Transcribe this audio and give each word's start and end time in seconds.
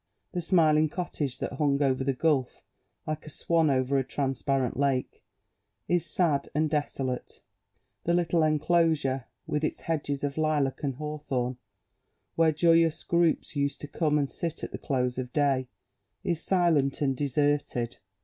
The 0.31 0.41
smiling 0.41 0.89
cottage, 0.89 1.37
that 1.37 1.53
hung 1.53 1.79
over 1.83 2.03
the 2.03 2.15
gulf 2.15 2.63
like 3.05 3.23
a 3.27 3.29
swan 3.29 3.69
over 3.69 3.99
a 3.99 4.03
transparent 4.03 4.75
lake, 4.75 5.23
is 5.87 6.07
sad 6.09 6.49
and 6.55 6.67
desolate; 6.71 7.43
the 8.05 8.15
little 8.15 8.41
enclosure, 8.41 9.25
with 9.45 9.63
its 9.63 9.81
hedges 9.81 10.23
of 10.23 10.39
lilac 10.39 10.81
and 10.81 10.95
hawthorn, 10.95 11.57
where 12.33 12.51
joyous 12.51 13.03
groups 13.03 13.55
used 13.55 13.79
to 13.81 13.87
come 13.87 14.17
and 14.17 14.31
sit 14.31 14.63
at 14.63 14.71
the 14.71 14.79
close 14.79 15.19
of 15.19 15.31
day, 15.33 15.67
is 16.23 16.41
silent 16.41 16.99
and 17.01 17.15
deserted. 17.15 17.97